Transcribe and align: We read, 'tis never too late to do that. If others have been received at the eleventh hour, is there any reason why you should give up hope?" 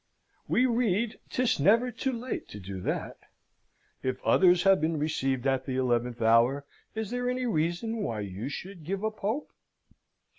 We 0.47 0.65
read, 0.65 1.19
'tis 1.29 1.59
never 1.59 1.91
too 1.91 2.11
late 2.11 2.47
to 2.47 2.59
do 2.59 2.81
that. 2.81 3.17
If 4.01 4.19
others 4.23 4.63
have 4.63 4.81
been 4.81 4.97
received 4.97 5.45
at 5.45 5.67
the 5.67 5.75
eleventh 5.75 6.23
hour, 6.23 6.65
is 6.95 7.11
there 7.11 7.29
any 7.29 7.45
reason 7.45 7.97
why 7.97 8.21
you 8.21 8.49
should 8.49 8.83
give 8.83 9.05
up 9.05 9.19
hope?" 9.19 9.51